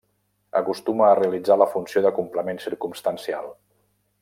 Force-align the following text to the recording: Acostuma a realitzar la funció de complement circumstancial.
Acostuma 0.59 1.05
a 1.09 1.17
realitzar 1.19 1.59
la 1.63 1.67
funció 1.75 2.03
de 2.07 2.13
complement 2.17 2.61
circumstancial. 2.65 3.55